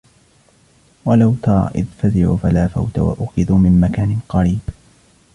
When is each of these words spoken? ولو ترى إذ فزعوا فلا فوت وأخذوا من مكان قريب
ولو 1.05 1.35
ترى 1.43 1.69
إذ 1.75 1.85
فزعوا 1.85 2.37
فلا 2.37 2.67
فوت 2.67 2.99
وأخذوا 2.99 3.57
من 3.57 3.81
مكان 3.81 4.19
قريب 4.29 4.59